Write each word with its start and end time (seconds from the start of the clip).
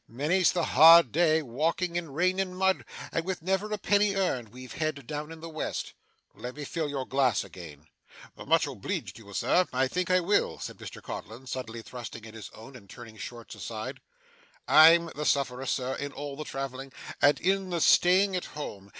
Many's 0.07 0.51
the 0.51 0.63
hard 0.63 1.11
day's 1.11 1.43
walking 1.43 1.95
in 1.95 2.11
rain 2.11 2.39
and 2.39 2.57
mud, 2.57 2.85
and 3.11 3.23
with 3.23 3.43
never 3.43 3.71
a 3.71 3.77
penny 3.77 4.15
earned, 4.15 4.49
we've 4.49 4.73
had 4.73 5.05
down 5.05 5.31
in 5.31 5.41
the 5.41 5.47
West.' 5.47 5.93
'Let 6.33 6.55
me 6.55 6.63
fill 6.65 6.89
your 6.89 7.05
glass 7.05 7.43
again.' 7.43 7.85
'Much 8.35 8.65
obleeged 8.65 9.17
to 9.17 9.23
you 9.27 9.33
sir, 9.35 9.67
I 9.71 9.87
think 9.87 10.09
I 10.09 10.19
will,' 10.19 10.57
said 10.57 10.77
Mr 10.77 11.03
Codlin, 11.03 11.45
suddenly 11.45 11.83
thrusting 11.83 12.25
in 12.25 12.33
his 12.33 12.49
own 12.55 12.75
and 12.75 12.89
turning 12.89 13.17
Short's 13.17 13.53
aside. 13.53 13.99
'I'm 14.67 15.11
the 15.15 15.23
sufferer, 15.23 15.67
sir, 15.67 15.93
in 15.93 16.11
all 16.13 16.35
the 16.35 16.45
travelling, 16.45 16.91
and 17.21 17.39
in 17.39 17.65
all 17.65 17.69
the 17.69 17.81
staying 17.81 18.35
at 18.35 18.45
home. 18.57 18.89